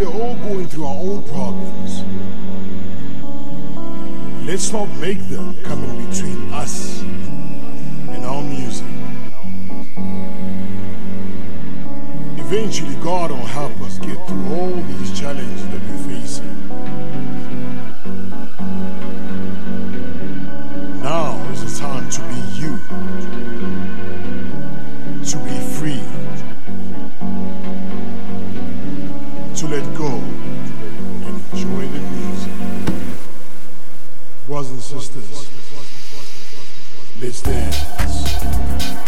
we 0.00 0.06
are 0.06 0.12
all 0.14 0.34
going 0.36 0.66
through 0.66 0.86
our 0.86 0.96
own 0.96 1.22
problems. 1.24 2.02
Let's 4.46 4.72
not 4.72 4.86
make 4.96 5.18
them 5.28 5.62
come 5.62 5.84
in 5.84 6.06
between 6.08 6.50
us 6.54 7.02
and 7.02 8.24
our 8.24 8.42
music. 8.42 8.86
Eventually, 12.38 12.94
God 13.02 13.30
will 13.30 13.44
help 13.44 13.78
us 13.82 13.98
get 13.98 14.16
through 14.26 14.54
all 14.54 14.72
these 14.72 15.18
challenges 15.18 15.68
that 15.68 15.82
we're 15.82 16.18
facing. 16.18 16.68
Now 21.02 21.36
is 21.52 21.74
the 21.74 21.78
time 21.78 22.08
to 22.08 22.20
be 22.22 22.40
you. 22.58 23.39
let 29.70 29.96
go 29.96 30.08
and 30.08 31.40
enjoy 31.52 31.86
the 31.86 32.00
music. 32.00 32.52
Brothers 34.48 34.70
and 34.72 34.82
sisters, 34.82 35.48
let's 37.20 37.40
dance. 37.40 38.99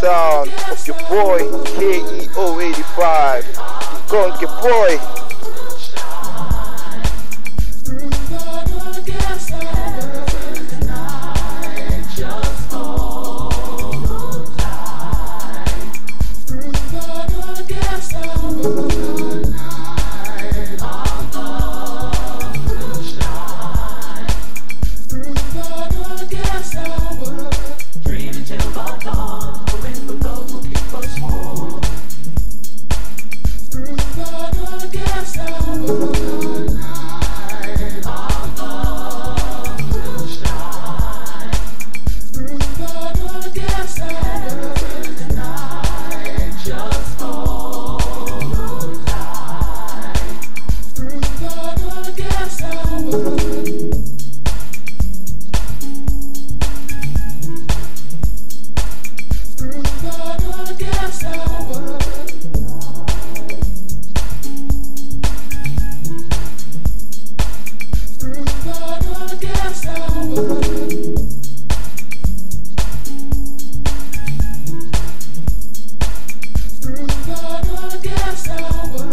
Sound 0.00 0.48
of 0.70 0.86
your 0.86 0.96
boy 1.10 1.40
KEO85. 1.76 3.44
Go 4.08 4.30
on, 4.30 4.40
get 4.40 4.48
boy. 4.62 5.29
So. 78.46 79.09